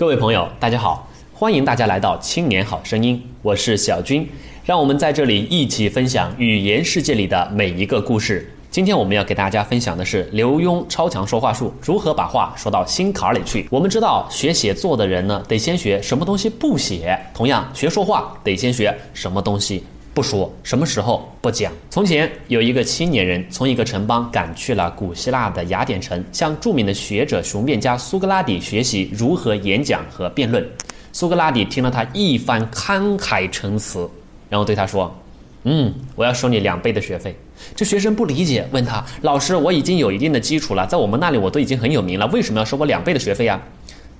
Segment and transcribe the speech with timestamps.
[0.00, 4.24] 各位朋友，大家好，欢迎大家来到《青年好声音》，我是小军，
[4.64, 8.48] 让我们在这里一起分享语言世界里的每一个故事。
[8.70, 13.66] 今天我们要给大家分享的是刘墉超强说话术，如何把话说到心坎里去。
[13.72, 17.00] 我们知道，学写作的人呢，得先学什么东西不写；
[17.34, 19.82] 同样，学说话得先学什么东西。
[20.18, 21.72] 不说什么时候不讲。
[21.88, 30.68] 从前有一个青年人，从一个城邦赶去了古希腊的雅典城，向著名的学者雄辩家苏格拉底学习如何演讲和辩论。
[31.12, 34.10] 苏格拉底听了他一番慷慨陈词，
[34.50, 35.16] 然后对他说
[35.62, 37.32] ：“嗯，我要收你两倍的学费。”
[37.76, 43.60] 这学生不理解，问他：“老师，我已经有一定的基础了，在我们那里我都已经很有名了，为什么要收我两倍的学费呀？”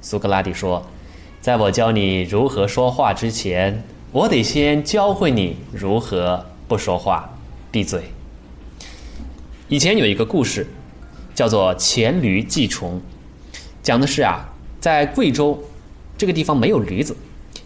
[0.00, 0.80] 苏格拉底说
[1.42, 7.28] ：“在我教你如何说话之前。”我得先教会你如何不说话，
[7.70, 8.04] 闭嘴。
[9.68, 10.66] 以前有一个故事，
[11.34, 12.94] 叫做《黔驴技穷》，
[13.82, 14.48] 讲的是啊，
[14.80, 15.62] 在贵州
[16.16, 17.14] 这个地方没有驴子，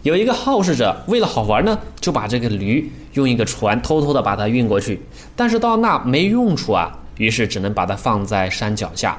[0.01, 4.99] 有一个好事者为了好玩呢，就把这个驴用一个船偷偷的把它运过去，
[5.37, 9.17] 但是到那没用处啊，于是只能把它放在山脚下。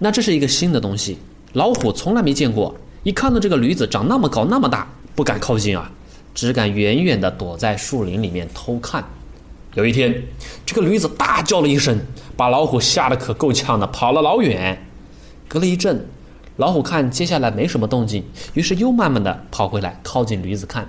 [0.00, 1.18] 那这是一个新的东西，
[1.52, 2.74] 老虎从来没见过，
[3.04, 5.92] 一看到这个驴子长那么高那么大，不敢靠近啊。
[6.36, 9.02] 只敢远远地躲在树林里面偷看。
[9.72, 10.22] 有一天，
[10.66, 11.98] 这个驴子大叫了一声，
[12.36, 14.86] 把老虎吓得可够呛的，跑了老远。
[15.48, 16.06] 隔了一阵，
[16.56, 20.86] 老虎看接下来没什么动静，于是又慢慢地跑回来，靠近驴子看。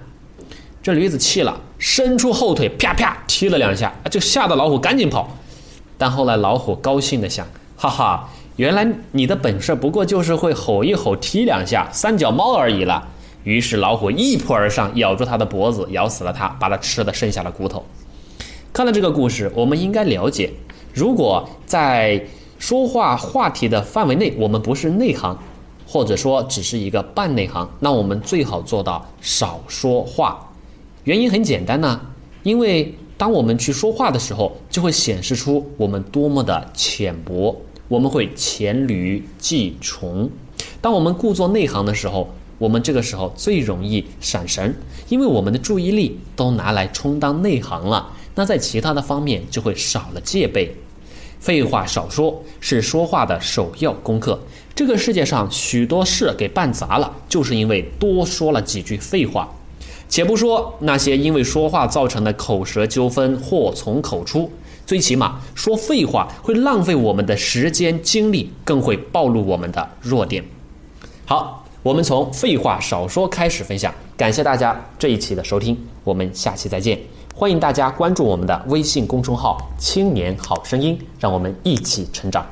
[0.84, 5.38] 这驴子气了，伸出后腿，啪啪踢了两下，就吓得老虎赶紧跑。
[5.98, 13.08] 但后来老虎高兴地想：哈哈，原来你的本事不过就是会吼一吼、踢两下，三脚猫而已了。
[13.48, 17.82] 于是老虎一扑而上，咬住他的脖子，咬死了他，把他吃的剩下了骨头。
[18.74, 20.52] 看了这个故事，我们应该了解，
[20.94, 22.22] 如果在
[22.60, 25.40] 说话话题的范围内，我们不是内行，
[25.88, 30.52] 或者说只是一个半内行，那我们最好做到少说话。
[31.06, 32.02] 原因很简单呢，
[32.44, 37.56] 因为当我们去说话的时候，就会显示出我们多么的浅薄，
[37.88, 40.30] 我们会黔驴技穷。
[40.82, 42.28] 当我们故作内行的时候。
[42.58, 44.76] 我们这个时候最容易闪神，
[45.10, 50.76] 因为我们的注意力都拿来充当内行了，那在其他的方面就会少了戒备。
[51.40, 54.40] 废话少说是说话的首要功课。
[54.74, 59.48] 这个世界上许多事给办砸了，就是因为多说了几句废话。
[60.10, 64.52] 且不说那些因为说话造成的口舌纠纷祸从口出，
[64.86, 70.44] 最起码说废话会浪费我们的时间精力，更会暴露我们的弱点。
[71.26, 71.67] 好。
[71.88, 77.00] 我们从废话少说开始分享，感谢大家这一期的收听，我们下期再见。
[77.34, 82.46] 欢迎大家关注我们的微信公众号“青年好声音”，让我们一起成长。